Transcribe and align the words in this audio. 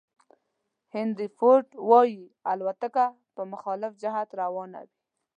هینري 0.93 1.27
فورد 1.37 1.69
وایي 1.89 2.21
الوتکه 2.51 3.05
په 3.35 3.41
مخالف 3.51 3.91
جهت 4.03 4.29
روانه 4.41 4.77
وي. 4.87 4.95